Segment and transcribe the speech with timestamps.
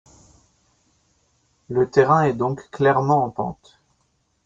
[1.69, 3.77] Le terrain est donc clairement en pente.